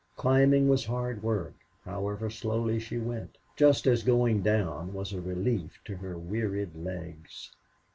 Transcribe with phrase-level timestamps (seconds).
[0.17, 1.53] Climbing was hard work,
[1.85, 7.51] however slowly she went, just as going down was a relief to her wearied legs.